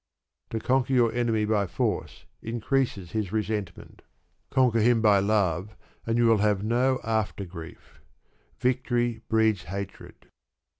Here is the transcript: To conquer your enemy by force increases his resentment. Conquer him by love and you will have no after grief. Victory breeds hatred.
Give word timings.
To 0.49 0.59
conquer 0.59 0.95
your 0.95 1.13
enemy 1.13 1.45
by 1.45 1.67
force 1.67 2.25
increases 2.41 3.11
his 3.11 3.31
resentment. 3.31 4.01
Conquer 4.49 4.79
him 4.79 4.99
by 4.99 5.19
love 5.19 5.75
and 6.07 6.17
you 6.17 6.25
will 6.25 6.39
have 6.39 6.63
no 6.63 6.99
after 7.03 7.45
grief. 7.45 8.01
Victory 8.59 9.21
breeds 9.29 9.65
hatred. 9.65 10.31